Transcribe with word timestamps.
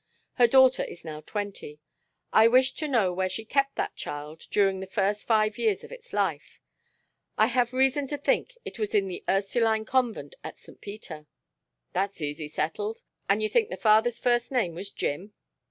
Her 0.33 0.47
daughter 0.47 0.83
is 0.83 1.05
now 1.05 1.21
twenty. 1.21 1.79
I 2.33 2.47
wish 2.47 2.73
to 2.77 2.87
know 2.87 3.13
where 3.13 3.29
she 3.29 3.45
kept 3.45 3.75
that 3.75 3.95
child 3.95 4.47
during 4.49 4.79
the 4.79 4.87
first 4.87 5.27
five 5.27 5.59
years 5.59 5.83
of 5.83 5.91
its 5.91 6.11
life. 6.11 6.59
I 7.37 7.45
have 7.45 7.71
reason 7.71 8.07
to 8.07 8.17
think 8.17 8.57
it 8.65 8.79
was 8.79 8.95
in 8.95 9.07
the 9.07 9.23
Ursuline 9.29 9.85
Convent 9.85 10.33
at 10.43 10.57
St. 10.57 10.81
Peter." 10.81 11.27
"That's 11.93 12.19
easy 12.19 12.47
settled. 12.47 13.03
And 13.29 13.43
you 13.43 13.47
think 13.49 13.69
the 13.69 13.77
father's 13.77 14.17
first 14.17 14.51
name 14.51 14.73
was 14.73 14.89
Jim?" 14.89 15.35